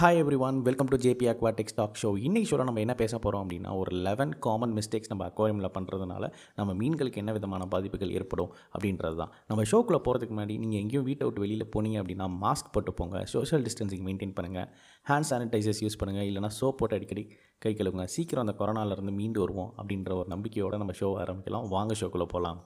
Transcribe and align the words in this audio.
Hi 0.00 0.18
everyone 0.46 0.58
welcome 0.66 0.90
to 0.90 0.96
JP 1.04 1.26
aquatics 1.30 1.74
talk 1.78 1.98
show 2.02 2.10
இன்றைக்கி 2.26 2.48
ஷோவில் 2.50 2.68
நம்ம 2.68 2.80
என்ன 2.84 2.94
பேச 3.00 3.12
போகிறோம் 3.24 3.42
அப்படின்னா 3.44 3.70
ஒரு 3.80 3.90
லெவன் 4.06 4.32
காமன் 4.44 4.72
மிஸ்டேக்ஸ் 4.76 5.10
நம்ம 5.12 5.24
அக்வாரியமில் 5.30 5.70
பண்ணுறதுனால 5.74 6.30
நம்ம 6.58 6.74
மீன்களுக்கு 6.80 7.20
என்ன 7.22 7.32
விதமான 7.38 7.66
பாதிப்புகள் 7.74 8.14
ஏற்படும் 8.20 8.50
அப்படின்றது 8.74 9.16
தான். 9.20 9.32
நம்ம 9.50 9.66
ஷோக்குள்ளே 9.72 10.00
போகிறதுக்கு 10.06 10.34
முன்னாடி 10.36 10.56
நீங்கள் 10.62 10.80
எங்கேயும் 10.82 11.06
வீட்டை 11.10 11.26
விட்டு 11.26 11.44
வெளியில் 11.44 11.66
போனீங்க 11.76 12.00
அப்படின்னா 12.02 12.28
மாஸ்க் 12.44 12.72
போட்டு 12.76 12.94
போங்க 13.00 13.24
சோஷியல் 13.34 13.66
டிஸ்டன்சிங் 13.68 14.04
மெயின்டைன் 14.08 14.34
பண்ணுங்கள் 14.40 14.68
ஹேண்ட் 15.10 15.30
சானிடைசர்ஸ் 15.32 15.84
யூஸ் 15.86 16.00
பண்ணுங்கள் 16.02 16.28
இல்லைனா 16.30 16.52
சோப் 16.60 16.80
போட்டு 16.82 16.98
அடிக்கடி 17.00 17.24
கை 17.66 17.74
கழுவுங்க. 17.74 18.06
சீக்கிரம் 18.16 18.46
அந்த 18.46 18.56
கொரோனாலேருந்து 18.62 19.18
மீண்டு 19.20 19.40
வருவோம் 19.46 19.72
அப்படின்ற 19.80 20.12
ஒரு 20.22 20.30
நம்பிக்கையோடு 20.36 20.84
நம்ம 20.84 20.94
ஷோ 21.02 21.10
ஆரம்பிக்கலாம். 21.24 21.68
வாங்க 21.76 21.94
ஷோக்குள்ளே 22.02 22.28
போகலாம் 22.36 22.60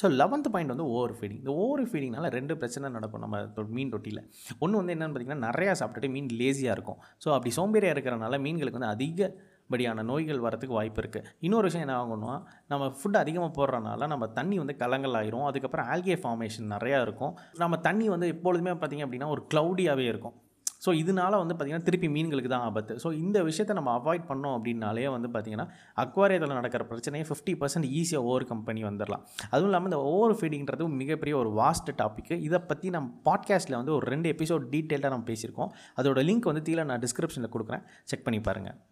ஸோ 0.00 0.06
லெவன்த் 0.20 0.50
பாயிண்ட் 0.52 0.72
வந்து 0.74 0.86
ஓவர் 0.96 1.14
ஃபீடிங் 1.16 1.40
இந்த 1.42 1.52
ஓவர் 1.62 1.82
ஃபீடிங்னால 1.90 2.28
ரெண்டு 2.36 2.54
பிரச்சனை 2.60 2.90
நடக்கும் 2.96 3.24
நம்ம 3.24 3.64
மீன் 3.78 3.94
தொட்டியில் 3.94 4.20
ஒன்று 4.64 4.80
வந்து 4.80 4.94
என்னென்னு 4.94 5.14
பார்த்தீங்கன்னா 5.14 5.48
நிறையா 5.48 5.72
சாப்பிட்டுட்டு 5.80 6.12
மீன் 6.16 6.30
லேசியாக 6.42 6.76
இருக்கும். 6.76 7.00
ஸோ 7.24 7.28
அப்படி 7.36 7.50
சோம்பேறியாக 7.58 7.94
இருக்கிறனால 7.96 8.38
மீன்களுக்கு 8.44 8.78
வந்து 8.80 8.92
அதிகப்படியான 8.96 10.04
நோய்கள் 10.10 10.44
வரத்துக்கு 10.46 10.78
வாய்ப்பு 10.78 11.00
இருக்குது 11.02 11.28
இன்னொரு 11.46 11.66
விஷயம் 11.68 11.84
என்ன 11.86 11.98
ஆகணும்னா 12.02 12.36
நம்ம 12.72 12.86
ஃபுட் 13.00 13.18
அதிகமாக 13.24 13.52
போடுறனால 13.58 14.08
நம்ம 14.12 14.24
தண்ணி 14.38 14.56
வந்து 14.62 14.76
கலங்கள் 14.82 15.18
ஆயிரும். 15.20 15.46
அதுக்கப்புறம் 15.50 15.88
ஆல்கே 15.94 16.16
ஃபார்மேஷன் 16.22 16.72
நிறையா 16.76 17.00
இருக்கும். 17.06 17.34
நம்ம 17.64 17.78
தண்ணி 17.88 18.08
வந்து 18.14 18.28
எப்பொழுதுமே 18.36 18.74
பார்த்திங்க 18.82 19.06
அப்படின்னா 19.08 19.30
ஒரு 19.36 19.44
க்ளவுடியாகவே 19.52 20.06
இருக்கும். 20.12 20.36
ஸோ 20.84 20.90
இதனால 21.02 21.38
வந்து 21.42 21.54
பார்த்திங்கன்னா 21.54 21.86
திருப்பி 21.88 22.08
மீன்களுக்கு 22.14 22.50
தான் 22.52 22.64
ஆபத்து. 22.68 22.94
ஸோ 23.02 23.08
இந்த 23.22 23.42
விஷயத்தை 23.48 23.74
நம்ம 23.78 23.90
அவாய்ட் 23.98 24.24
பண்ணோம் 24.30 24.54
அப்படின்னாலே 24.58 25.08
வந்து 25.14 25.28
பார்த்திங்கன்னா 25.34 25.66
அக்வாரியத்தில் 26.04 26.56
நடக்கிற 26.58 26.84
பிரச்சனையை 26.84 27.26
ஃபிஃப்டி 27.28 27.54
பர்சன்ட் 27.60 27.88
ஈஸியாக 28.00 28.28
ஓவர் 28.30 28.44
கம்பெனி 28.44 28.82
வந்துடலாம் 28.84 29.24
அதுவும் 29.50 29.70
இல்லாமல் 29.70 29.90
இந்த 29.92 30.00
ஓவர் 30.12 30.36
ஃபீடிங்கிறது 30.40 30.88
மிகப்பெரிய 31.02 31.36
ஒரு 31.36 31.52
வாஸ்ட் 31.60 31.90
டாப்பிக்கு 32.02 32.40
இதை 32.48 32.58
பற்றி 32.58 32.90
நம்ம 32.90 33.10
பாட்காஸ்ட்டில் 33.30 33.80
வந்து 33.80 33.94
ஒரு 33.98 34.06
ரெண்டு 34.06 34.30
எபிசோட் 34.34 34.70
டீட்டெயிலாக 34.74 35.14
நம்ம 35.16 35.26
பேசியிருக்கோம். 35.32 35.70
அதோட 36.00 36.24
லிங்க் 36.30 36.50
வந்து 36.52 36.62
கீழே 36.70 36.84
நான் 36.84 37.04
டிஸ்கிரிப்ஷனில் 37.06 37.54
கொடுக்குறேன். 37.56 37.84
செக் 38.04 38.26
பண்ணி 38.28 38.40
பாருங்கள் 38.40 38.91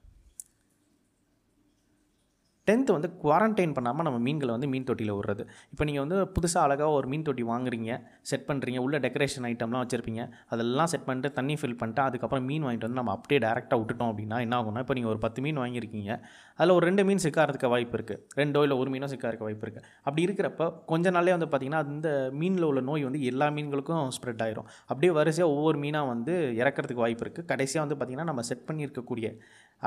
டென்த்து 2.71 2.97
வந்து 2.99 3.11
குவாரண்டைன் 3.25 3.75
பண்ணாமல் 3.79 4.07
நம்ம 4.09 4.21
மீன்களை 4.27 4.53
வந்து 4.57 4.71
மீன் 4.75 4.89
தொட்டியில் 4.91 5.15
விடுறது. 5.19 5.45
இப்போ 5.73 5.85
நீங்கள் 5.91 6.05
வந்து 6.07 6.19
புதுசாக 6.37 6.67
அழகாக 6.67 6.99
ஒரு 6.99 7.07
மீன் 7.13 7.27
தொட்டி 7.29 7.45
வாங்குறீங்க 7.53 7.93
செட் 8.31 8.47
பண்ணுறீங்க 8.51 8.81
உள்ள 8.87 8.97
டெக்கரேஷன் 9.07 9.47
ஐட்டம்லாம் 9.53 9.85
வச்சுருப்பீங்க 9.85 10.23
அதெல்லாம் 10.55 10.91
செட் 10.93 11.07
பண்ணிட்டு 11.09 11.31
தண்ணி 11.39 11.55
ஃபில் 11.61 11.79
பண்ணிட்டு 11.81 12.03
அதுக்கப்புறம் 12.09 12.47
மீன் 12.51 12.65
வாங்கிட்டு 12.67 12.87
வந்து 12.89 13.01
நம்ம 13.01 13.15
அப்படியே 13.19 13.41
டேரெக்டாக 13.47 13.79
விட்டுட்டோம் 13.81 14.11
அப்படின்னா 14.13 14.39
என்ன 14.47 14.57
ஆகும்னா 14.61 14.83
இப்போ 14.85 14.95
நீங்கள் 14.98 15.13
ஒரு 15.15 15.21
பத்து 15.25 15.43
மீன் 15.47 15.61
வாங்கியிருக்கீங்க 15.63 16.11
அதில் 16.59 16.75
ஒரு 16.79 16.85
ரெண்டு 16.89 17.03
மீன் 17.09 17.23
சிக்காரதுக்கு 17.25 17.69
வாய்ப்பு 17.75 17.97
இருக்குது 17.98 18.23
ரெண்டோ 18.41 18.63
இல்லை 18.67 18.77
ஒரு 18.83 18.91
மீனோ 18.95 19.09
சிக்காரதுக்கு 19.13 19.47
வாய்ப்பு 19.47 19.65
இருக்குது 19.67 19.87
அப்படி 20.07 20.23
இருக்கிறப்ப 20.27 20.65
கொஞ்ச 20.93 21.11
நாளே 21.17 21.33
வந்து 21.37 21.48
பார்த்திங்கன்னா 21.51 21.83
அந்த 21.87 22.09
மீனில் 22.41 22.67
உள்ள 22.71 22.83
நோய் 22.89 23.07
வந்து 23.09 23.21
எல்லா 23.31 23.47
மீன்களுக்கும் 23.57 24.11
ஸ்ப்ரெட் 24.17 24.43
ஆயிரும். 24.47 24.69
அப்படியே 24.91 25.13
வரிசையாக 25.19 25.55
ஒவ்வொரு 25.55 25.79
மீனாக 25.85 26.11
வந்து 26.13 26.35
இறக்கிறதுக்கு 26.61 27.05
வாய்ப்பு 27.05 27.25
இருக்குது 27.27 27.48
கடைசியாக 27.53 27.85
வந்து 27.85 27.97
பார்த்திங்கன்னா 27.98 28.29
நம்ம 28.31 28.45
செட் 28.51 28.67
பண்ணியிருக்கக்கூடிய 28.69 29.29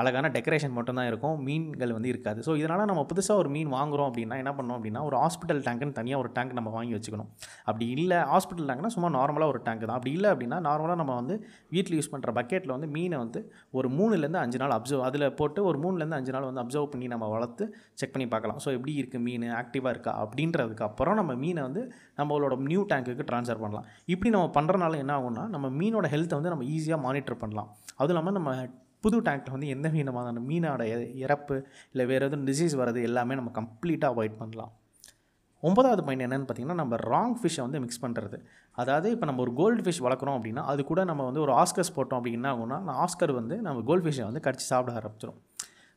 அழகான 0.02 0.28
டெக்கரேஷன் 0.36 0.74
மட்டும்தான் 0.76 1.08
இருக்கும். 1.10 1.36
மீன்கள் 1.46 1.92
வந்து 1.96 2.08
இருக்காது. 2.12 2.40
ஸோ 2.46 2.52
இதனால் 2.60 2.88
நம்ம 2.90 3.02
புதுசாக 3.10 3.42
ஒரு 3.42 3.50
மீன் 3.56 3.70
வாங்குகிறோம் 3.76 4.08
அப்படின்னா 4.10 4.36
என்ன 4.42 4.52
பண்ணோம் 4.58 4.76
அப்படின்னா 4.78 5.02
ஒரு 5.08 5.16
ஹாஸ்பிட்டல் 5.22 5.60
டேங்க்னு 5.66 5.96
தனியாக 5.98 6.22
ஒரு 6.22 6.30
டேங்க் 6.36 6.54
நம்ம 6.58 6.70
வாங்கி 6.76 6.94
வச்சுக்கணும். 6.96 7.30
அப்படி 7.68 7.86
இல்லை 7.96 8.18
ஹாஸ்பிட்டல் 8.32 8.68
டேங்க்னா 8.70 8.92
சும்மா 8.96 9.10
நார்மலாக 9.18 9.52
ஒரு 9.54 9.60
டேங்க் 9.66 9.84
தான். 9.88 9.96
அப்படி 9.98 10.12
இல்லை 10.18 10.30
அப்படின்னா 10.34 10.58
நார்மலாக 10.68 10.98
நம்ம 11.02 11.14
வந்து 11.20 11.36
வீட்டில் 11.74 11.96
யூஸ் 11.98 12.10
பண்ணுற 12.14 12.32
பக்கெட்டில் 12.40 12.74
வந்து 12.76 12.90
மீனை 12.96 13.18
வந்து 13.24 13.42
ஒரு 13.78 13.90
மூணுலேருந்து 13.98 14.40
அஞ்சு 14.44 14.60
நாள் 14.64 14.74
அப்சர்வ் 14.78 15.04
அதில் 15.08 15.26
போட்டு 15.40 15.62
ஒரு 15.70 15.80
மூணுலேருந்து 15.84 16.18
அஞ்சு 16.20 16.34
நாள் 16.36 16.48
வந்து 16.50 16.62
அப்சர்வ் 16.64 16.90
பண்ணி 16.94 17.08
நம்ம 17.14 17.28
வளர்த்து 17.34 17.66
செக் 18.00 18.14
பண்ணி 18.14 18.28
பார்க்கலாம். 18.34 18.60
ஸோ 18.64 18.70
எப்படி 18.78 18.94
இருக்குது 19.02 19.24
மீன்? 19.26 19.48
ஆக்டிவாக 19.62 19.94
இருக்கா? 19.96 20.14
அப்படின்றதுக்கு 20.24 20.86
அப்புறம் 20.90 21.18
நம்ம 21.22 21.34
மீனை 21.44 21.62
வந்து 21.68 21.82
நம்மளோட 22.20 22.54
நியூ 22.70 22.84
டேங்க்குக்கு 22.92 23.26
ட்ரான்ஸ்ஃபர் 23.30 23.62
பண்ணலாம். 23.64 23.86
இப்படி 24.14 24.30
நம்ம 24.36 24.48
பண்ணுறனால 24.58 24.98
என்ன 25.04 25.12
ஆகும்னா 25.18 25.44
நம்ம 25.56 25.66
மீனோட 25.80 26.08
ஹெல்த்தை 26.14 26.36
வந்து 26.40 26.52
நம்ம 26.54 26.66
ஈஸியாக 26.76 27.00
மானிட்டர் 27.08 27.42
பண்ணலாம். 27.44 27.70
அதுவும் 27.98 28.14
இல்லாமல் 28.14 28.36
நம்ம 28.38 28.52
புது 29.04 29.18
டேங்கில் 29.26 29.54
வந்து 29.56 29.68
எந்த 29.74 29.88
விதமான 29.96 30.40
மீனோட 30.50 30.82
இறப்பு 31.24 31.56
இல்லை 31.92 32.06
வேறு 32.12 32.26
எதுவும் 32.28 32.46
டிசீஸ் 32.50 32.74
வர்றது 32.80 33.02
எல்லாமே 33.10 33.36
நம்ம 33.40 33.52
கம்ப்ளீட்டாக 33.60 34.14
அவாய்ட் 34.14 34.40
பண்ணலாம். 34.40 34.72
ஒன்பதாவது 35.62 36.02
பாயிண்ட் 36.06 36.24
என்னென்னு 36.24 36.46
பார்த்தீங்கன்னா 36.48 36.78
நம்ம 36.80 36.96
ராங் 37.10 37.36
ஃபிஷ்ஷை 37.40 37.62
வந்து 37.66 37.78
மிக்ஸ் 37.84 38.02
பண்ணுறது 38.02 38.38
அதாவது 38.78 39.08
இப்போ 39.14 39.26
நம்ம 39.26 39.40
ஒரு 39.44 39.52
கோல்டு 39.60 39.82
ஃபிஷ் 39.84 40.00
வளர்க்குறோம் 40.06 40.36
அப்படின்னா 40.38 40.62
அது 40.72 40.80
கூட 40.90 41.00
நம்ம 41.10 41.24
வந்து 41.24 41.40
ஒரு 41.40 41.52
ஆஸ்கர்ஸ் 41.60 41.94
போட்டோம் 41.96 42.18
அப்படின்னா 42.20 42.50
ஆகும்னா 42.54 42.78
அந்த 42.82 42.94
ஆஸ்கர் 43.04 43.32
வந்து 43.32 43.56
நம்ம 43.66 43.84
கோல்டு 43.90 44.04
ஃபிஷ்ஷை 44.06 44.24
வந்து 44.28 44.42
கடிச்சு 44.46 44.66
சாப்பிட 44.72 44.92
ஆரம்பிச்சிடும் 45.00 45.40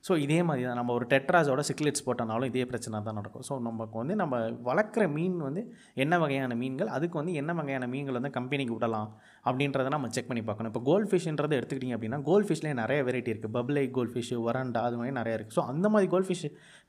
ஸோ 0.04 0.14
இதே 0.24 0.38
மாதிரி 0.48 0.64
தான் 0.68 0.78
நம்ம 0.80 0.92
ஒரு 0.98 1.06
டெட்ராஸோட 1.12 1.62
சிக்லெட்ஸ் 1.70 2.04
போட்டனாலும் 2.08 2.50
இதே 2.52 2.66
பிரச்சனை 2.72 3.00
தான் 3.08 3.18
நடக்கும். 3.20 3.44
ஸோ 3.48 3.54
நமக்கு 3.68 3.96
வந்து 4.02 4.16
நம்ம 4.22 4.36
வளர்க்குற 4.68 5.04
மீன் 5.16 5.38
வந்து 5.48 5.62
என்ன 6.04 6.18
வகையான 6.24 6.56
மீன்கள் 6.62 6.92
அதுக்கு 6.98 7.18
வந்து 7.20 7.34
என்ன 7.42 7.54
வகையான 7.60 7.88
மீன்கள் 7.94 8.18
வந்து 8.20 8.32
கம்பெனிக்கு 8.38 8.76
விடலாம் 8.78 9.10
அப்படின்றத 9.48 9.92
நம்ம 9.96 10.12
செக் 10.18 10.30
பண்ணி 10.30 10.44
பார்க்கணும். 10.50 10.72
இப்போ 10.74 10.84
கோல்ட் 10.90 11.10
ஃபிஷ்ன்றது 11.12 11.58
எடுத்துக்கிட்டிங்க 11.60 11.98
அப்படின்னா 11.98 12.20
கோல்ட் 12.30 12.48
ஃபிஷ்லேயே 12.50 12.76
நிறைய 12.82 13.02
வெரைட்டி 13.10 13.32
இருக்குது 13.34 13.56
பப்ளை 13.58 13.84
கோல்ட் 13.98 14.14
ஃபிஷ் 14.16 14.34
வரண்டா 14.48 14.84
அது 14.90 14.98
மாதிரி 15.02 15.16
நிறைய 15.20 15.40
இருக்குது 15.40 15.58
ஸோ 15.60 15.66
அந்த 15.74 15.86
மாதிரி 15.96 16.10
கோல்ட் 16.14 16.30
ஃபிஷ் 16.30 16.46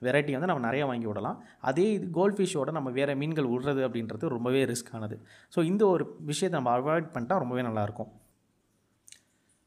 வெரைட்டி 0.08 0.34
வந்து 0.38 0.50
நம்ம 0.52 0.64
நிறைய 0.69 0.84
வாங்கி 0.92 1.08
விடலாம். 1.10 1.40
அதே 1.70 1.88
இது 1.96 2.08
கோல்ட் 2.20 2.38
ஃபிஷ்ஷோட 2.38 2.70
நம்ம 2.78 2.92
வேறு 3.00 3.19
மீன்கள் 3.25 3.50
விடுறது 3.54 3.82
அப்படின்றது 3.88 4.34
ரொம்பவே 4.36 4.62
ரிஸ்க்கானது 4.72 5.19
ஸோ 5.56 5.60
இந்த 5.72 5.84
ஒரு 5.96 6.06
விஷயத்தை 6.32 6.56
நம்ம 6.58 6.72
அவாய்ட் 6.78 7.12
பண்ணிட்டா 7.16 7.42
ரொம்பவே 7.44 7.64
நல்லாயிருக்கும் 7.70 8.10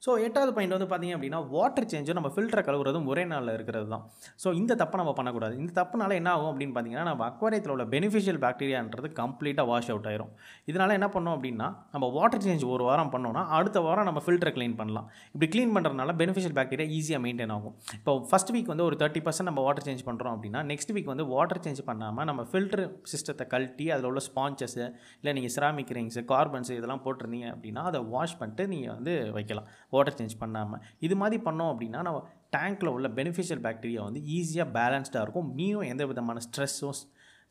ஸோ 0.06 0.12
எட்டாவது 0.25 0.51
பாயிண்ட் 0.53 0.73
வந்து 0.75 0.88
பார்த்தீங்க 0.91 1.16
அப்படின்னா 1.16 1.39
வாட்டர் 1.56 1.85
சேஞ்சும் 1.89 2.17
நம்ம 2.17 2.29
ஃபில்டரை 2.35 2.62
கழுவுறதும் 2.67 3.07
ஒரே 3.12 3.23
நாளில் 3.31 3.51
இருக்கிறது 3.56 3.88
தான் 3.91 4.03
ஸோ 4.44 4.47
இந்த 4.59 4.73
தப்பை 4.79 4.97
நம்ம 5.01 5.12
பண்ணக்கூடாது. 5.17 5.53
இந்த 5.62 5.72
தப்புனால 5.79 6.16
என்ன 6.19 6.29
ஆகும் 6.35 6.50
அப்படின்னு 6.51 6.73
பார்த்தீங்கன்னா 6.75 7.03
நம்ம 7.09 7.23
அக்வாரியத்தில் 7.31 7.73
உள்ள 7.73 7.85
பெனிஃபிஷியல் 7.91 8.40
பாக்டீரியான்றது 8.45 9.09
கம்ப்ளீட்டாக 9.19 9.66
வாஷ் 9.72 9.90
அவுட் 9.95 10.07
ஆயிரும். 10.11 10.31
இதனால் 10.72 10.94
என்ன 11.00 11.09
பண்ணோம் 11.16 11.35
அப்படின்னா 11.38 11.67
நம்ம 11.95 12.09
வாட்டர் 12.17 12.44
சேஞ்ச் 12.45 12.66
ஒரு 12.78 12.85
வாரம் 12.90 13.11
பண்ணோம்னா 13.16 13.44
அடுத்த 13.57 13.84
வாரம் 13.88 14.07
நம்ம 14.09 14.23
ஃபில்டரை 14.25 14.53
க்ளீன் 14.57 14.75
பண்ணலாம். 14.81 15.07
இப்படி 15.34 15.50
க்ளீன் 15.56 15.75
பண்ணுறதுனால 15.75 16.16
பெனிஃபிஷியல் 16.23 16.56
பாக்டீரியா 16.59 16.88
ஈஸியாக 16.97 17.22
மெயின்டைன் 17.25 17.53
ஆகும். 17.57 17.75
இப்போ 18.00 18.16
ஃபஸ்ட் 18.31 18.51
வீக் 18.57 18.73
வந்து 18.73 18.85
ஒரு 18.90 18.97
தேர்ட்டி 19.03 19.23
பர்சன்ட் 19.28 19.50
நம்ம 19.51 19.67
வாட்டர் 19.67 19.88
சேஞ்ச் 19.90 20.03
பண்ணுறோம் 20.09 20.34
அப்படின்னா 20.38 20.63
நெக்ஸ்ட் 20.72 20.95
வீக் 20.97 21.13
வந்து 21.13 21.28
வாட்டர் 21.35 21.61
சேஞ்ச் 21.67 21.84
பண்ணாமல் 21.91 22.29
நம்ம 22.31 22.47
ஃபில்டர் 22.50 22.84
சிஸ்டத்தை 23.13 23.47
கழட்டி 23.53 23.88
அதில் 23.97 24.09
உள்ள 24.11 24.23
ஸ்பான்ச்சஸு 24.31 24.84
இல்லை 25.22 25.35
நீங்கள் 25.40 25.56
சிராமிக் 25.57 25.95
ரிங்ஸு 26.00 26.25
கார்பன்ஸு 26.34 26.73
இதெல்லாம் 26.81 27.06
போட்டிருந்தீங்க 27.07 27.47
அப்படின்னா 27.56 27.85
அதை 27.91 28.01
வாஷ் 28.16 28.38
பண்ணிட்டு 28.41 28.69
நீங்கள் 28.75 28.94
வந்து 28.97 29.16
வைக்கலாம். 29.40 29.69
வாட்டர் 29.96 30.18
சேஞ்ச் 30.19 30.35
பண்ணாமல் 30.44 30.81
இது 31.07 31.18
மாதிரி 31.22 31.40
பண்ணோம் 31.47 31.72
அப்படின்னா 31.74 32.02
நம்ம 32.07 32.22
டேங்க்கில் 32.56 32.94
உள்ள 32.96 33.09
பெனிஃபிஷியல் 33.19 33.63
பாக்டீரியா 33.68 34.03
வந்து 34.07 34.24
ஈஸியாக 34.38 34.68
பேலன்ஸ்டாக 34.78 35.25
இருக்கும். 35.25 35.52
மீனும் 35.59 35.90
எந்த 35.94 36.06
விதமான 36.13 36.41
ஸ்ட்ரெஸ்ஸும் 36.47 36.97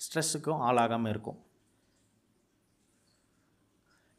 ஸ்ட்ரெஸ்ஸுக்கும் 0.06 0.64
ஆளாகாமல் 0.68 1.12
இருக்கும். 1.14 1.38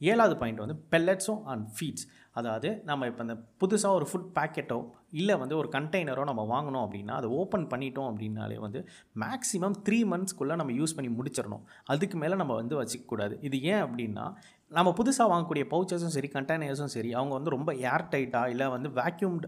ஏழாவது 0.01 0.35
பாயிண்ட் 0.41 0.61
வந்து 0.63 0.75
பெல்லட்ஸும் 0.91 1.41
அண்ட் 1.51 1.65
ஃபீட்ஸ் 1.77 2.05
அதாவது 2.39 2.69
நம்ம 2.89 3.07
இப்போ 3.09 3.21
இந்த 3.25 3.35
புதுசாக 3.61 3.97
ஒரு 3.97 4.05
ஃபுட் 4.09 4.29
பேக்கெட்டோ 4.37 4.77
இல்லை 5.19 5.35
வந்து 5.41 5.55
ஒரு 5.61 5.69
கண்டெய்னரோ 5.75 6.23
நம்ம 6.29 6.43
வாங்கினோம் 6.51 6.85
அப்படின்னா 6.85 7.15
அதை 7.19 7.29
ஓப்பன் 7.39 7.65
பண்ணிட்டோம் 7.73 8.07
அப்படின்னாலே 8.11 8.57
வந்து 8.65 8.79
மேக்ஸிமம் 9.23 9.75
த்ரீ 9.87 9.99
மந்த்ஸ்க்குள்ளே 10.11 10.55
நம்ம 10.61 10.75
யூஸ் 10.79 10.95
பண்ணி 10.97 11.09
முடிச்சிடணும். 11.17 11.63
அதுக்கு 11.93 12.17
மேலே 12.23 12.37
நம்ம 12.41 12.55
வந்து 12.61 12.77
வச்சுக்கக்கூடாது. 12.81 13.35
இது 13.49 13.59
ஏன் 13.71 13.83
அப்படின்னா 13.85 14.25
நம்ம 14.77 14.89
புதுசாக 14.99 15.31
வாங்கக்கூடிய 15.31 15.65
பவுச்சஸும் 15.73 16.15
சரி 16.15 16.31
கண்டெய்னர்ஸும் 16.37 16.95
சரி 16.95 17.11
அவங்க 17.19 17.33
வந்து 17.37 17.55
ரொம்ப 17.57 17.71
ஏர் 17.91 18.09
டைட்டாக 18.15 18.51
இல்லை 18.55 18.67
வந்து 18.77 18.89
வேக்யூம்டு 19.01 19.47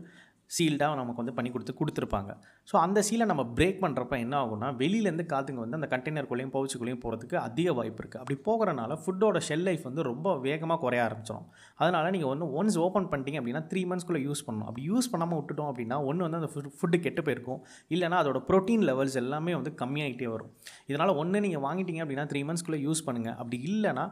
சீல்டாக 0.56 0.95
நமக்கு 1.00 1.22
வந்து 1.22 1.35
பண்ணி 1.35 1.50
கொடுத்து 1.51 1.73
கொடுத்துருப்பாங்க. 1.78 2.31
ஸோ 2.69 2.73
அந்த 2.85 3.00
சீலை 3.07 3.25
நம்ம 3.29 3.44
பிரேக் 3.57 3.79
பண்ணுறப்ப 3.84 4.16
என்ன 4.23 4.35
ஆகும்னா 4.41 4.67
வெளியிலேருந்து 4.81 5.25
காற்றுங்க 5.31 5.61
வந்து 5.63 5.78
அந்த 5.79 5.88
கண்டெய்னருக்குள்ளேயும் 5.94 6.51
பவுச்சுக்குள்ளேயும் 6.56 7.00
போகிறதுக்கு 7.03 7.38
அதிக 7.45 7.73
வாய்ப்பு 7.78 8.01
இருக்குது 8.03 8.22
அப்படி 8.23 8.38
போகிறனால 8.47 8.97
ஃபுட்டோட 9.03 9.39
ஷெல் 9.47 9.66
லைஃப் 9.67 9.85
வந்து 9.89 10.03
ரொம்ப 10.09 10.35
வேகமாக 10.47 10.78
குறைய 10.84 11.06
ஆரம்பிச்சிடும் 11.06 11.47
அதனால் 11.79 12.11
நீங்கள் 12.16 12.31
வந்து 12.34 12.47
ஒன்ஸ் 12.59 12.78
ஓப்பன் 12.85 13.09
பண்ணிட்டீங்க 13.13 13.40
அப்படின்னா 13.41 13.63
த்ரீ 13.72 13.84
மந்த்ஸ்க்குள்ளே 13.91 14.22
யூஸ் 14.28 14.44
பண்ணணும். 14.50 14.67
அப்படி 14.69 14.85
யூஸ் 14.91 15.09
பண்ணாமல் 15.13 15.40
விட்டுட்டோம் 15.40 15.72
அப்படின்னா 15.72 16.00
ஒன்று 16.09 16.28
வந்து 16.28 16.40
அந்த 16.41 16.51
ஃபுட் 16.55 16.69
ஃபுட்டு 16.81 17.00
கெட்டு 17.07 17.23
போயிருக்கும். 17.29 17.61
இல்லைனா 17.95 18.19
அதோட 18.23 18.41
ப்ரோட்டீன் 18.51 18.85
லெவல்ஸ் 18.91 19.17
எல்லாமே 19.23 19.55
வந்து 19.59 19.73
கம்மியாகிட்டே 19.84 20.29
வரும். 20.35 20.51
இதனால் 20.91 21.16
ஒன்று 21.23 21.45
நீங்கள் 21.47 21.66
வாங்கிட்டீங்க 21.67 22.03
அப்படின்னா 22.05 22.28
த்ரீ 22.34 22.44
மந்த்ஸ்க்குள்ளே 22.51 22.81
யூஸ் 22.88 23.05
பண்ணுங்கள் 23.09 23.38
அப்படி 23.41 23.59
இல்லைனா 23.72 24.07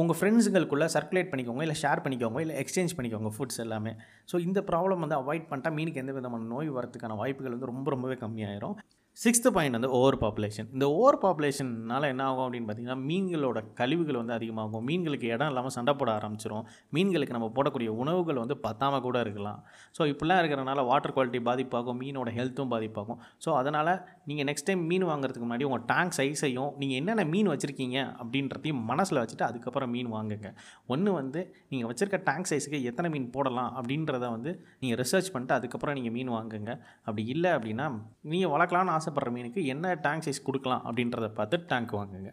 உங்கள் 0.00 0.16
ஃப்ரெண்ட்ஸுங்களுக்குள்ளே 0.18 0.86
சர்க்குலேட் 0.94 1.30
பண்ணிக்கோங்க 1.32 1.62
இல்லை 1.66 1.76
ஷேர் 1.82 2.02
பண்ணிக்கோங்க 2.04 2.40
இல்லை 2.44 2.54
எக்ஸ்சேஞ்ச் 2.62 2.94
பண்ணிக்கோங்க 2.96 3.30
ஃபுட்ஸ் 3.36 3.60
எல்லாமே. 3.64 3.92
ஸோ 4.30 4.38
இந்த 4.46 4.60
ப்ராப்ளம் 4.70 5.02
வந்து 5.04 5.16
அவாய்ட் 5.20 5.46
பண்ணிட்டா 5.50 5.70
மீனுக்கு 5.76 6.02
எந்த 6.02 6.12
விதமான 6.18 6.48
நோய் 6.54 6.68
வரதுக்கான 6.78 7.16
வாய்ப்புகள் 7.22 7.54
வந்து 7.54 7.70
ரொம்ப 7.72 7.90
ரொம்பவே 7.94 8.16
கம்மியாயிரும். 8.24 8.76
சிக்ஸ்த்து 9.22 9.50
பாயிண்ட் 9.56 9.76
வந்து 9.76 9.88
ஓவர் 9.98 10.16
பாப்புலேஷன். 10.22 10.66
இந்த 10.76 10.86
ஓவர் 10.96 11.16
பாப்புலேஷன்னால 11.22 12.08
என்ன 12.12 12.22
ஆகும் 12.30 12.44
அப்படின்னு 12.46 12.66
பார்த்தீங்கன்னா 12.68 12.96
மீன்களோட 13.10 13.58
கழிவுகள் 13.78 14.18
வந்து 14.20 14.34
அதிகமாகும். 14.36 14.82
மீன்களுக்கு 14.88 15.26
இடம் 15.34 15.50
இல்லாமல் 15.52 15.74
சண்டை 15.76 15.92
போட 16.00 16.10
ஆரம்பிச்சிரும். 16.18 16.64
மீன்களுக்கு 16.94 17.34
நம்ம 17.36 17.48
போடக்கூடிய 17.58 17.90
உணவுகள் 18.02 18.40
வந்து 18.42 18.56
பத்தாமல் 18.66 19.02
கூட 19.06 19.20
இருக்கலாம். 19.26 19.60
ஸோ 19.98 20.02
இப்படிலாம் 20.10 20.40
இருக்கிறனால 20.42 20.82
வாட்டர் 20.90 21.14
குவாலிட்டி 21.18 21.40
பாதிப்பாகும் 21.46 21.98
மீனோட 22.02 22.34
ஹெல்த்தும் 22.38 22.72
பாதிப்பாகும். 22.74 23.20
ஸோ 23.46 23.52
அதனால் 23.60 23.92
நீங்கள் 24.30 24.48
நெக்ஸ்ட் 24.50 24.68
டைம் 24.70 24.82
மீன் 24.90 25.06
வாங்குறதுக்கு 25.10 25.46
முன்னாடி 25.46 25.68
உங்கள் 25.70 25.86
டேங்க் 25.92 26.16
சைஸையும் 26.18 26.70
நீங்கள் 26.82 26.98
என்னென்ன 27.00 27.26
மீன் 27.32 27.50
வச்சுருக்கீங்க 27.52 27.98
அப்படின்றதையும் 28.20 28.84
மனசில் 28.90 29.22
வச்சுட்டு 29.22 29.48
அதுக்கப்புறம் 29.48 29.92
மீன் 29.96 30.12
வாங்குங்க. 30.16 30.52
ஒன்று 30.94 31.16
வந்து 31.20 31.42
நீங்கள் 31.70 31.90
வச்சுருக்க 31.92 32.22
டேங்க் 32.28 32.50
சைஸுக்கு 32.52 32.82
எத்தனை 32.92 33.10
மீன் 33.16 33.32
போடலாம் 33.38 33.72
அப்படின்றத 33.78 34.24
வந்து 34.36 34.52
நீங்கள் 34.84 35.00
ரிசர்ச் 35.04 35.32
பண்ணிட்டு 35.32 35.58
அதுக்கப்புறம் 35.58 35.98
நீங்கள் 36.00 36.16
மீன் 36.18 36.34
வாங்குங்க. 36.36 36.70
அப்படி 37.06 37.24
இல்லை 37.36 37.52
அப்படின்னா 37.56 37.88
நீங்கள் 38.34 38.54
வளர்க்கலாம்னு 38.56 38.94
ஆசை 38.98 39.04
ஆசைப்படுற 39.06 39.30
மீனுக்கு 39.34 39.60
என்ன 39.72 39.94
டேங்க் 40.04 40.24
சைஸ் 40.26 40.46
கொடுக்கலாம் 40.46 40.82
அப்படின்றத 40.88 41.26
பார்த்து 41.38 41.56
டேங்க் 41.70 41.92
வாங்குங்க. 41.98 42.30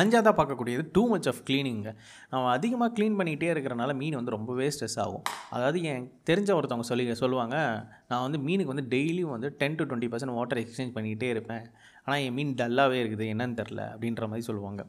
அஞ்சாவதாக 0.00 0.34
பார்க்கக்கூடியது 0.38 0.82
டூ 0.94 1.02
மச் 1.10 1.28
ஆஃப் 1.30 1.40
க்ளீனிங்க 1.48 1.88
நம்ம 2.32 2.50
அதிகமாக 2.56 2.90
க்ளீன் 2.96 3.18
பண்ணிகிட்டே 3.18 3.48
இருக்கிறனால 3.54 3.94
மீன் 4.00 4.18
வந்து 4.20 4.34
ரொம்பவே 4.36 4.66
ஸ்ட்ரெஸ் 4.74 4.98
ஆகும். 5.04 5.24
அதாவது 5.56 5.78
என் 5.90 6.08
தெரிஞ்ச 6.30 6.50
ஒருத்தவங்க 6.58 6.86
சொல்லி 6.90 7.04
சொல்லுவாங்க 7.24 7.56
நான் 8.10 8.24
வந்து 8.26 8.40
மீனுக்கு 8.46 8.72
வந்து 8.74 8.86
டெய்லியும் 8.94 9.34
வந்து 9.36 9.50
ten 9.60 9.78
to 9.78 9.86
twenty 9.90 10.10
percent 10.12 10.36
water 10.38 10.62
exchange 10.64 10.94
பண்ணிகிட்டே 10.96 11.28
இருப்பேன். 11.34 11.64
ஆனால் 12.04 12.22
என் 12.26 12.36
மீன் 12.38 12.54
டல்லாகவே 12.60 12.98
இருக்குது 13.02 13.26
என்னன்னு 13.34 13.58
தெரில 13.60 13.82
அப்படின்ற 13.94 14.24
மாதிரி 14.30 14.46
சொல்லுவாங்க. 14.50 14.82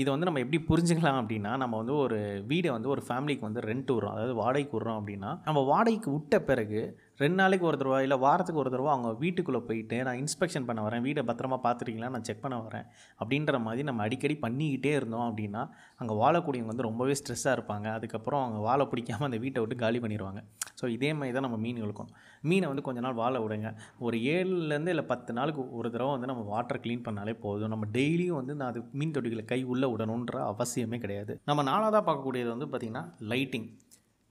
இதை 0.00 0.08
வந்து 0.12 0.26
நம்ம 0.28 0.40
எப்படி 0.42 0.58
புரிஞ்சுக்கலாம் 0.68 1.20
அப்படின்னா 1.20 1.52
நம்ம 1.62 1.76
வந்து 1.80 1.94
ஒரு 2.04 2.18
வீடை 2.50 2.70
வந்து 2.74 2.90
ஒரு 2.94 3.02
ஃபேமிலிக்கு 3.06 3.46
வந்து 3.48 3.62
ரெண்ட் 3.70 3.90
விட்றோம். 3.94 4.14
அதாவது 4.16 4.34
வாடகைக்கு 4.42 4.76
விட்றோம் 4.76 4.98
அப்படின்னா 5.00 5.30
நம்ம 5.46 5.62
வாடகைக்கு 5.70 6.10
விட்ட 6.16 6.38
பிறகு 6.50 6.82
ரெண்டு 7.22 7.38
நாளைக்கு 7.40 7.64
ஒரு 7.68 7.76
தடவை 7.80 7.96
இல்லை 8.04 8.16
வாரத்துக்கு 8.24 8.60
ஒரு 8.62 8.70
தடவை 8.74 8.90
அவங்க 8.92 9.08
வீட்டுக்குள்ளே 9.22 9.60
போயிட்டு 9.68 9.96
நான் 10.06 10.18
இன்ஸ்பெக்ஷன் 10.20 10.66
பண்ண 10.68 10.80
வரேன். 10.84 11.02
வீடை 11.06 11.22
பத்திரமா 11.30 11.56
பார்த்துருக்கீங்களா 11.66 12.10
நான் 12.14 12.24
செக் 12.28 12.42
பண்ண 12.44 12.56
வரேன். 12.66 12.86
அப்படின்ற 13.20 13.58
மாதிரி 13.66 13.82
நம்ம 13.88 14.02
அடிக்கடி 14.06 14.36
பண்ணிக்கிட்டே 14.44 14.92
இருந்தோம் 15.00 15.26
அப்படின்னா 15.28 15.62
அங்கே 16.02 16.14
வாழக்கூடியவங்க 16.22 16.72
வந்து 16.72 16.86
ரொம்பவே 16.88 17.16
ஸ்ட்ரெஸ்ஸாக 17.20 17.56
இருப்பாங்க. 17.58 17.86
அதுக்கப்புறம் 17.98 18.42
அவங்க 18.44 18.60
வாழை 18.68 18.86
பிடிக்காமல் 18.92 19.28
அந்த 19.30 19.40
வீட்டை 19.44 19.62
விட்டு 19.64 19.78
காலி 19.84 20.00
பண்ணிடுவாங்க 20.04 20.42
ஸோ 20.80 20.86
இதே 20.96 21.10
மாதிரி 21.18 21.34
தான் 21.36 21.46
நம்ம 21.46 21.58
மீன்களுக்கும் 21.64 22.10
மீனை 22.50 22.66
வந்து 22.72 22.86
கொஞ்ச 22.88 23.00
நாள் 23.06 23.18
வாழ 23.22 23.34
விடுங்க. 23.44 23.70
ஒரு 24.06 24.16
ஏழுலேருந்து 24.34 24.94
இல்லை 24.94 25.04
பத்து 25.12 25.30
நாளுக்கு 25.38 25.62
ஒரு 25.78 25.88
தடவை 25.94 26.10
வந்து 26.16 26.32
நம்ம 26.32 26.44
வாட்டர் 26.54 26.82
க்ளீன் 26.86 27.04
பண்ணாலே 27.08 27.36
போதும். 27.44 27.72
நம்ம 27.74 27.86
டெய்லியும் 27.98 28.40
வந்து 28.40 28.56
நான் 28.60 28.70
அது 28.72 28.82
மீன் 29.00 29.14
தொட்டிகளை 29.18 29.46
கை 29.52 29.60
உள்ளே 29.74 29.90
விடணுன்ற 29.94 30.38
அவசியமே 30.52 31.00
கிடையாது. 31.04 31.34
நம்ம 31.50 31.68
நாலாவதாக 31.72 32.02
பார்க்கக்கூடியது 32.08 32.50
வந்து 32.54 32.68
பார்த்திங்கன்னா 32.72 33.04
லைட்டிங் 33.34 33.68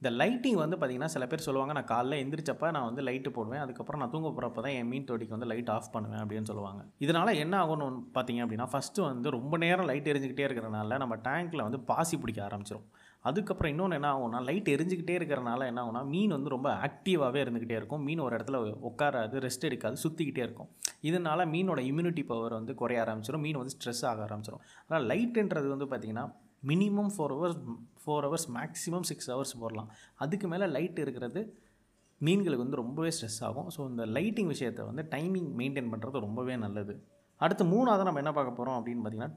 இந்த 0.01 0.09
லைட்டிங் 0.19 0.59
வந்து 0.61 0.75
பார்த்திங்கன்னா 0.77 1.11
சில 1.13 1.23
பேர் 1.31 1.45
சொல்லுவாங்க 1.45 1.73
நான் 1.77 1.89
காலைல 1.91 2.17
எந்திரிச்சப்ப 2.23 2.69
நான் 2.75 2.85
வந்து 2.89 3.01
லைட்டு 3.07 3.29
போடுவேன். 3.37 3.61
அதுக்கப்புறம் 3.63 4.01
நான் 4.01 4.13
தூங்க 4.13 4.29
போகிறப்ப 4.29 4.61
தான் 4.65 4.75
என் 4.79 4.89
மீன் 4.91 5.07
தொட்டிக்கு 5.09 5.35
வந்து 5.35 5.49
லைட் 5.51 5.71
ஆஃப் 5.73 5.91
பண்ணுவேன் 5.95 6.21
அப்படின்னு 6.23 6.49
சொல்லுவாங்க. 6.51 6.81
இதனால் 7.05 7.31
என்ன 7.43 7.55
ஆகும்னு 7.63 7.87
பார்த்தீங்க 8.17 8.43
அப்படின்னா 8.45 8.67
ஃபஸ்ட்டு 8.73 9.05
வந்து 9.09 9.29
ரொம்ப 9.37 9.57
நேரம் 9.65 9.89
லைட் 9.91 10.09
எரிஞ்சுக்கிட்டே 10.13 10.47
இருக்கிறனால 10.47 10.99
நம்ம 11.03 11.17
டேங்க்கில் 11.27 11.65
வந்து 11.67 11.81
பாசி 11.91 12.17
பிடிக்க 12.23 12.41
ஆரம்பிச்சிடும் 12.47 12.87
அதுக்கப்புறம் 13.29 13.71
இன்னொன்று 13.73 13.95
என்ன 13.99 14.09
ஆகும்னா 14.15 14.39
லைட் 14.49 14.69
எரிஞ்சிக்கிட்டே 14.75 15.15
இருக்கிறனால 15.19 15.65
என்ன 15.69 15.79
ஆகும்னா 15.83 16.03
மீன் 16.13 16.35
வந்து 16.35 16.49
ரொம்ப 16.55 16.69
ஆக்டிவாகவே 16.87 17.39
இருந்துக்கிட்டே 17.45 17.77
இருக்கும். 17.79 18.03
மீன் 18.07 18.21
ஒரு 18.25 18.35
இடத்துல 18.37 18.59
உட்காராது 18.89 19.41
ரெஸ்ட் 19.45 19.67
எடுக்காது 19.69 19.97
சுற்றிக்கிட்டே 20.03 20.43
இருக்கும். 20.47 20.69
இதனால் 21.09 21.49
மீனோட 21.55 21.81
இம்யூனிட்டி 21.89 22.23
பவர் 22.29 22.55
வந்து 22.59 22.75
குறைய 22.81 23.01
ஆரம்பிச்சிடும் 23.05 23.43
மீன் 23.47 23.59
வந்து 23.61 23.75
ஸ்ட்ரெஸ் 23.77 24.05
ஆக 24.11 24.21
ஆரம்பிச்சிடும் 24.27 24.63
ஆனால் 24.87 25.07
லைட்டுன்றது 25.11 25.67
வந்து 25.73 25.87
பார்த்திங்கன்னா 25.91 26.25
minimum 26.71 27.11
four 27.15 27.33
hours 27.35 27.59
four 28.03 28.25
hours 28.27 28.47
maximum 28.57 29.07
six 29.09 29.29
hours 29.33 29.55
போடலாம். 29.63 29.89
அதுக்கு 30.25 30.47
மேலே 30.53 30.67
லைட் 30.75 30.99
இருக்கிறது 31.05 31.41
மீன்களுக்கு 32.21 32.63
வந்து 32.65 32.81
ரொம்பவே 32.83 33.11
ஸ்ட்ரெஸ் 33.17 33.41
ஆகும். 33.49 33.67
ஸோ 33.75 33.81
இந்த 33.91 34.05
லைட்டிங் 34.15 34.49
விஷயத்தை 34.53 34.85
வந்து 34.87 35.03
டைமிங் 35.13 35.51
மெயின்டைன் 35.59 35.91
பண்ணுறது 35.91 36.25
ரொம்பவே 36.27 36.55
நல்லது. 36.65 36.95
அடுத்து 37.41 37.65
மூணாவது 37.75 38.07
நம்ம 38.07 38.21
என்ன 38.23 38.33
பார்க்க 38.37 38.57
போகிறோம் 38.57 38.77
அப்படின்னு 38.79 39.03
பார்த்தீங்கன்னா 39.03 39.35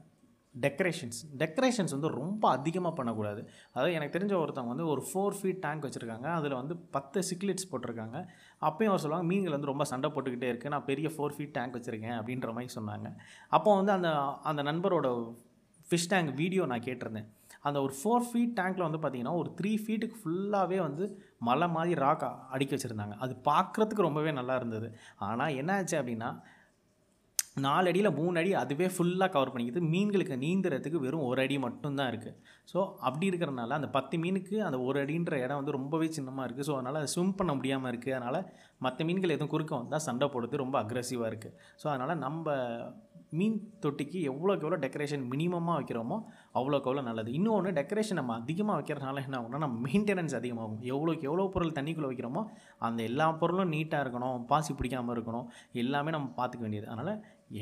டெக்கரேஷன்ஸ் 0.63 1.19
டெக்கரேஷன்ஸ் 1.41 1.93
வந்து 1.95 2.09
ரொம்ப 2.17 2.43
அதிகமாக 2.57 2.93
பண்ணக்கூடாது. 2.97 3.41
அதாவது 3.73 3.93
எனக்கு 3.97 4.15
தெரிஞ்ச 4.15 4.33
ஒருத்தவங்க 4.41 4.71
வந்து 4.73 4.87
ஒரு 4.93 5.01
ஃபோர் 5.09 5.37
ஃபீட் 5.37 5.61
டேங்க் 5.63 5.85
வச்சுருக்காங்க. 5.87 6.27
அதில் 6.39 6.57
வந்து 6.59 6.75
பத்து 6.95 7.21
சிக்லெட்ஸ் 7.29 7.69
போட்டிருக்காங்க. 7.71 8.17
அப்பயும் 8.69 8.91
அவர் 8.91 9.03
சொல்லுவாங்க 9.03 9.27
மீன்கள் 9.31 9.55
வந்து 9.57 9.71
ரொம்ப 9.71 9.85
சண்டை 9.91 10.09
போட்டுக்கிட்டே 10.15 10.49
இருக்குது 10.51 10.73
நான் 10.75 10.87
பெரிய 10.91 11.09
ஃபோர் 11.15 11.35
ஃபீட் 11.37 11.55
டேங்க் 11.57 11.77
வச்சுருக்கேன். 11.77 12.17
அப்படின்ற 12.19 12.51
மாதிரி 12.57 12.73
சொன்னாங்க. 12.77 13.09
அப்போ 13.57 13.71
வந்து 13.79 13.93
அந்த 13.97 14.11
அந்த 14.51 14.63
நண்பரோட 14.69 15.09
ஃபிஷ் 15.89 16.09
டேங்க் 16.13 16.31
வீடியோ 16.41 16.63
நான் 16.71 16.85
கேட்டிருந்தேன். 16.87 17.27
அந்த 17.67 17.77
ஒரு 17.85 17.93
ஃபோர் 17.99 18.25
ஃபீட் 18.29 18.55
டேங்க்கில் 18.59 18.85
வந்து 18.87 18.99
பார்த்தீங்கன்னா 19.01 19.35
ஒரு 19.41 19.49
த்ரீ 19.59 19.71
ஃபீட்டுக்கு 19.83 20.17
ஃபுல்லாகவே 20.21 20.79
வந்து 20.87 21.03
மலை 21.47 21.67
மாதிரி 21.75 21.93
ராக் 22.05 22.25
அடிக்க 22.55 22.71
வச்சுருந்தாங்க. 22.75 23.15
அது 23.25 23.33
பார்க்குறதுக்கு 23.49 24.07
ரொம்பவே 24.07 24.33
நல்லா 24.39 24.55
இருந்தது. 24.61 24.89
ஆனால் 25.29 25.55
என்ன 25.61 25.77
ஆச்சு 25.79 25.97
அப்படின்னா 26.01 26.31
நாலு 27.65 27.87
அடியில் 27.89 28.15
மூணு 28.19 28.35
அடி 28.41 28.51
அதுவே 28.61 28.87
ஃபுல்லாக 28.93 29.29
கவர் 29.33 29.51
பண்ணிக்கிது. 29.53 29.81
மீன்களுக்கு 29.93 30.35
நீந்துறதுக்கு 30.43 30.99
வெறும் 31.03 31.25
ஒரு 31.29 31.39
அடி 31.43 31.55
மட்டும்தான் 31.65 32.09
இருக்குது 32.11 32.37
ஸோ 32.71 32.79
அப்படி 33.07 33.25
இருக்கிறனால 33.31 33.75
அந்த 33.79 33.89
பத்து 33.97 34.17
மீனுக்கு 34.23 34.55
அந்த 34.67 34.77
ஒரு 34.87 34.99
அடின்ற 35.03 35.37
இடம் 35.43 35.59
வந்து 35.61 35.75
ரொம்பவே 35.77 36.07
சின்னமாக 36.17 36.47
இருக்குது 36.47 36.67
ஸோ 36.69 36.75
அதனால் 36.77 36.99
அதை 37.01 37.09
ஸ்விம் 37.15 37.35
பண்ண 37.41 37.53
முடியாமல் 37.59 37.91
இருக்குது 37.91 38.15
அதனால் 38.17 38.39
மற்ற 38.85 39.05
மீன்கள் 39.09 39.35
எதுவும் 39.35 39.53
குறுக்க 39.53 39.73
வந்தால் 39.81 40.05
சண்டை 40.07 40.27
போடுறது 40.35 40.63
ரொம்ப 40.63 40.77
அக்ரெசிவாக 40.83 41.31
இருக்குது 41.31 41.55
ஸோ 41.83 41.87
அதனால் 41.93 42.21
நம்ம 42.25 42.55
மீன் 43.39 43.57
தொட்டிக்கு 43.83 44.17
எவ்வளோக்கு 44.31 44.65
எவ்வளோ 44.65 44.79
டெக்கரேஷன் 44.85 45.23
மினிமமாக 45.33 45.75
வைக்கிறோமோ 45.79 46.17
அவ்வளோக்கு 46.57 46.87
எவ்வளோ 46.89 47.03
நல்லது. 47.09 47.29
இன்னொன்று 47.37 47.71
டெக்கரேஷன் 47.79 48.19
நம்ம 48.19 48.33
அதிகமாக 48.41 48.75
வைக்கிறதுனால 48.79 49.23
என்ன 49.27 49.37
ஆகும்னா 49.39 49.61
நம்ம 49.65 49.77
மெயின்டெனன்ஸ் 49.85 50.35
அதிகமாகும். 50.39 50.81
எவ்வளோக்கு 50.93 51.27
எவ்வளோ 51.29 51.45
பொருள் 51.55 51.77
தண்ணிக்குள்ளே 51.77 52.09
வைக்கிறோமோ 52.11 52.43
அந்த 52.87 52.99
எல்லா 53.09 53.27
பொருளும் 53.43 53.71
நீட்டாக 53.75 54.03
இருக்கணும் 54.05 54.43
பாசி 54.51 54.73
பிடிக்காமல் 54.81 55.15
இருக்கணும் 55.17 55.47
எல்லாமே 55.83 56.13
நம்ம 56.17 56.29
பார்த்துக்க 56.39 56.65
வேண்டியது. 56.67 56.89
அதனால் 56.95 57.13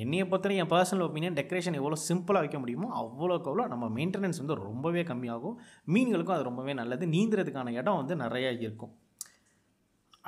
என்னையை 0.01 0.25
பொறுத்தவரை 0.31 0.57
என் 0.63 0.71
பர்சனல் 0.73 1.05
ஒப்பீனியன் 1.07 1.37
டெக்கரேஷன் 1.39 1.77
எவ்வளோ 1.79 1.99
சிம்பிளாக 2.09 2.43
வைக்க 2.43 2.59
முடியுமோ 2.63 2.89
அவ்வளோக்கு 3.03 3.49
அவ்வளோ 3.51 3.67
நம்ம 3.73 3.85
மெயின்டெனன்ஸ் 3.97 4.41
வந்து 4.43 4.57
ரொம்பவே 4.67 5.03
கம்மியாகும். 5.11 5.55
மீன்களுக்கும் 5.93 6.37
அது 6.37 6.49
ரொம்பவே 6.49 6.75
நல்லது. 6.81 7.05
நீந்துறதுக்கான 7.15 7.73
இடம் 7.81 7.99
வந்து 8.01 8.15
நிறையா 8.25 8.51
இருக்கும். 8.65 8.93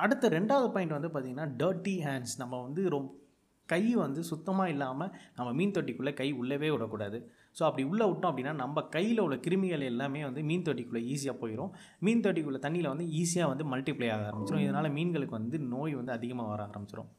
அடுத்த 0.04 0.28
ரெண்டாவது 0.38 0.68
பாயிண்ட் 0.74 0.96
வந்து 0.96 1.10
பார்த்திங்கன்னா 1.14 1.48
டர்ட்டி 1.60 1.96
ஹேண்ட்ஸ் 2.06 2.36
நம்ம 2.42 2.54
வந்து 2.66 2.82
ரொம்ப 2.94 3.10
கை 3.68 3.82
வந்து 4.02 4.20
சுத்தமாக 4.30 4.72
இல்லாமல் 4.74 5.10
நம்ம 5.36 5.50
மீன் 5.58 5.74
தொட்டிக்குள்ளே 5.76 6.12
கை 6.20 6.28
உள்ளவே 6.40 6.68
விடக்கூடாது. 6.74 7.18
ஸோ 7.58 7.62
அப்படி 7.68 7.82
உள்ளே 7.90 8.06
விட்டோம் 8.10 8.30
அப்படின்னா 8.30 8.54
நம்ம 8.62 8.86
கையில் 8.94 9.22
உள்ள 9.24 9.36
கிருமிகள் 9.44 9.88
எல்லாமே 9.90 10.22
வந்து 10.24 10.42
மீன் 10.48 10.64
தொட்டிக்குள்ளே 10.68 11.02
ஈஸியாக 11.14 11.36
போயிடும் 11.42 11.70
மீன் 11.98 12.24
தொட்டிக்குள்ளே 12.26 12.60
தண்ணியில் 12.64 12.92
வந்து 12.92 13.06
ஈஸியாக 13.20 13.52
வந்து 13.52 13.66
மல்டிப்ளை 13.72 14.08
ஆக 14.14 14.24
ஆரம்பிச்சிடும் 14.30 14.64
இதனால் 14.64 14.94
மீன்களுக்கு 14.96 15.36
வந்து 15.38 15.60
நோய் 15.74 15.94
வந்து 15.94 16.12
அதிகமாக 16.12 16.50
வர 16.50 16.62
ஆரம்பிச்சிடும் 16.68 17.10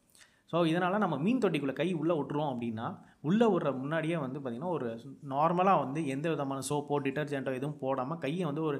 ஸோ 0.54 0.58
இதனால் 0.66 1.04
நம்ம 1.04 1.16
மீன் 1.18 1.42
தொட்டிக்குள்ளே 1.44 1.76
கை 1.76 1.88
உள்ளே 1.94 2.16
விட்டுருவோம் 2.18 2.52
அப்படின்னா 2.52 2.88
உள்ளே 3.22 3.48
விடுற 3.52 3.70
முன்னாடியே 3.78 4.18
வந்து 4.18 4.40
பார்த்திங்கன்னா 4.40 4.74
ஒரு 4.78 4.90
நார்மலாக 5.30 5.82
வந்து 5.84 6.00
எந்த 6.08 6.26
விதமான 6.30 6.66
சோப்போ 6.70 6.98
டிட்டர்ஜென்ட்டோ 7.06 7.54
எதுவும் 7.54 7.80
போடாமல் 7.80 8.20
கையை 8.20 8.44
வந்து 8.46 8.64
ஒரு 8.64 8.78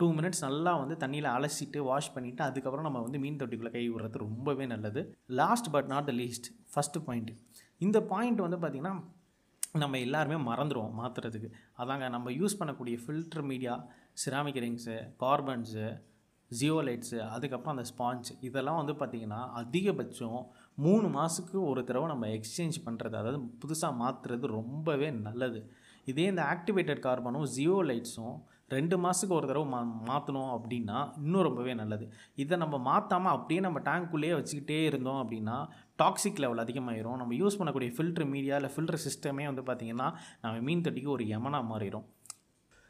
டூ 0.00 0.06
மினிட்ஸ் 0.18 0.42
நல்லா 0.46 0.72
வந்து 0.82 0.94
தண்ணியில் 1.02 1.28
அலசிட்டு 1.36 1.78
வாஷ் 1.88 2.12
பண்ணிவிட்டு 2.16 2.42
அதுக்கப்புறம் 2.48 2.86
நம்ம 2.88 3.00
வந்து 3.06 3.18
மீன் 3.18 3.40
தொட்டிக்குள்ளே 3.40 3.72
கை 3.76 3.84
விடுறது 3.90 4.22
ரொம்பவே 4.26 4.66
நல்லது. 4.66 5.00
Last 5.40 5.70
but 5.70 5.86
not 5.86 6.08
the 6.10 6.12
least 6.12 6.48
first 6.74 7.02
point 7.08 7.32
இந்த 7.80 7.98
பாயிண்ட் 8.12 8.40
வந்து 8.40 8.58
பார்த்திங்கன்னா 8.62 8.94
நம்ம 9.72 9.98
எல்லாருமே 9.98 10.36
மறந்துடுவோம் 10.50 10.94
மாற்றுறதுக்கு 11.00 11.48
அதாங்க 11.78 12.06
நம்ம 12.08 12.30
யூஸ் 12.30 12.56
பண்ணக்கூடிய 12.60 12.96
filter 13.02 13.42
media 13.42 13.74
ceramic 14.12 14.60
rings 14.64 14.96
carbons 15.24 15.84
zeolites 16.50 17.18
அதுக்கப்புறம் 17.34 17.74
அந்த 17.76 17.84
ஸ்பாஞ்ச் 17.90 18.28
இதெல்லாம் 18.40 18.78
வந்து 18.84 18.94
பார்த்திங்கன்னா 19.00 19.40
அதிகபட்சம் 19.60 20.40
மூணு 20.74 21.08
மாதத்துக்கு 21.08 21.56
ஒரு 21.62 21.84
தடவை 21.84 22.06
நம்ம 22.08 22.26
எக்ஸ்சேஞ்ச் 22.36 22.78
பண்ணுறது 22.86 23.14
அதாவது 23.20 23.38
புதுசாக 23.62 23.98
மாற்றுறது 24.02 24.46
ரொம்பவே 24.58 25.10
நல்லது. 25.26 25.60
இதே 26.06 26.24
இந்த 26.24 26.42
ஆக்டிவேட்டட் 26.54 27.04
கார்பனும் 27.06 27.46
ஜியோ 27.54 27.76
லைட்ஸும் 27.90 28.36
ரெண்டு 28.70 28.96
மாதத்துக்கு 28.98 29.34
ஒரு 29.34 29.46
தடவை 29.46 29.66
மா 29.68 29.80
மாற்றணும் 30.08 30.52
அப்படின்னா 30.56 30.98
இன்னும் 31.16 31.42
ரொம்பவே 31.42 31.74
நல்லது. 31.74 32.04
இதை 32.36 32.58
நம்ம 32.58 32.78
மாற்றாமல் 32.78 33.32
அப்படியே 33.32 33.60
நம்ம 33.60 33.78
டேங்க்குள்ளேயே 33.80 34.34
வச்சுக்கிட்டே 34.34 34.78
இருந்தோம் 34.86 35.20
அப்படின்னா 35.22 35.56
டாக்ஸிக் 35.96 36.40
லெவல் 36.40 36.64
அதிகமாகிரும் 36.64 37.16
நம்ம 37.16 37.34
யூஸ் 37.34 37.58
பண்ணக்கூடிய 37.58 37.92
ஃபில்ட்ரு 37.96 38.26
மீடியா 38.26 38.56
இல்லை 38.56 38.72
ஃபில்ட்ரு 38.76 39.00
சிஸ்டமே 39.06 39.46
வந்து 39.46 39.62
பார்த்திங்கன்னா 39.62 40.08
நம்ம 40.40 40.56
மீன் 40.60 40.86
தொட்டிக்கு 40.86 41.08
ஒரு 41.08 41.26
யமனாக 41.26 41.70
மாறிடும் 41.70 42.06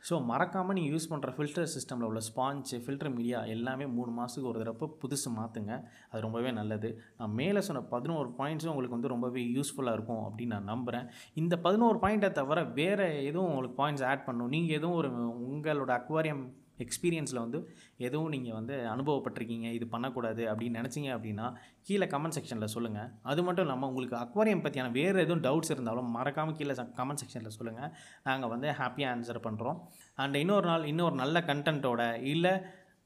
ஸோ 0.09 0.15
மறக்காமல் 0.31 0.77
நீங்கள் 0.77 0.93
யூஸ் 0.95 1.09
பண்ணுற 1.13 1.31
ஃபில்டர் 1.37 1.71
சிஸ்டமில் 1.75 2.07
உள்ள 2.09 2.21
ஸ்பாஞ்சு 2.29 2.77
ஃபில்டர் 2.85 3.13
மீடியா 3.17 3.39
எல்லாமே 3.55 3.87
மூணு 3.97 4.11
மாதத்துக்கு 4.19 4.51
ஒரு 4.51 4.61
தடவை 4.63 4.89
புதுசு 5.03 5.29
மாற்றுங்க 5.39 5.73
அது 6.11 6.21
ரொம்பவே 6.27 6.51
நல்லது. 6.61 6.91
நான் 7.19 7.37
மேலே 7.41 7.61
சொன்ன 7.69 7.85
பதினோரு 7.95 8.31
பாயிண்ட்ஸும் 8.39 8.73
உங்களுக்கு 8.75 8.99
வந்து 8.99 9.13
ரொம்பவே 9.15 9.43
யூஸ்ஃபுல்லாக 9.57 9.97
இருக்கும் 9.99 10.25
அப்படின்னு 10.29 10.57
நான் 10.57 10.73
நம்புகிறேன் 10.73 11.09
இந்த 11.43 11.57
பதினோரு 11.67 11.99
பாயிண்ட்டை 12.05 12.33
தவிர 12.41 12.65
வேறு 12.81 13.09
எதுவும் 13.29 13.51
உங்களுக்கு 13.53 13.79
பாயிண்ட்ஸ் 13.83 14.07
ஆட் 14.13 14.27
பண்ணணும்? 14.29 14.53
நீங்கள் 14.57 14.79
எதுவும் 14.81 14.99
ஒரு 15.03 15.11
உங்களோட 15.53 15.93
அக்வாரியம் 16.01 16.43
எக்ஸ்பீரியன்ஸில் 16.81 17.41
வந்து 17.41 17.75
எதுவும் 17.97 18.29
நீங்கள் 18.29 18.53
வந்து 18.53 18.75
அனுபவப்பட்டிருக்கீங்க 18.89 19.73
இது 19.73 19.87
பண்ணக்கூடாது 19.87 20.45
அப்படின்னு 20.45 20.81
நினச்சிங்க 20.81 21.11
அப்படின்னா 21.17 21.55
கீழே 21.83 22.07
கமெண்ட் 22.07 22.37
செக்ஷனில் 22.39 22.65
சொல்லுங்கள் 22.65 23.09
அது 23.23 23.43
மட்டும் 23.43 23.65
இல்லாமல் 23.65 23.89
உங்களுக்கு 23.89 24.17
அக்வாரியம் 24.17 24.65
பற்றியான 24.65 24.91
வேறு 24.91 25.21
எதுவும் 25.21 25.41
டவுட்ஸ் 25.41 25.71
இருந்தாலும் 25.71 26.11
மறக்காமல் 26.11 26.55
கீழே 26.55 26.73
கமெண்ட் 26.73 27.23
செக்ஷனில் 27.25 27.49
சொல்லுங்கள் 27.49 27.91
நாங்கள் 28.23 28.49
வந்து 28.49 28.71
ஹாப்பியாக 28.71 29.15
ஆன்சர் 29.17 29.45
பண்ணுறோம் 29.49 29.79
அண்ட் 30.15 30.35
இன்னொரு 30.35 30.67
நாள் 30.67 30.85
இன்னொரு 30.85 31.15
நல்ல 31.15 31.41
கண்டென்ட்டோட 31.41 32.21
இல்லை 32.23 32.61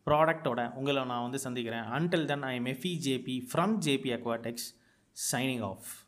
ப்ராடக்டோட 0.07 0.75
உங்களை 0.75 1.04
நான் 1.04 1.23
வந்து 1.23 1.38
சந்திக்கிறேன். 1.38 1.83
Until 1.83 2.25
then 2.25 2.43
I 2.43 2.54
am 2.54 2.64
FB 2.64 2.95
JP 3.07 3.47
from 3.52 3.76
JP 3.78 4.12
aquatics 4.12 4.66
signing 5.33 5.61
off 5.61 6.04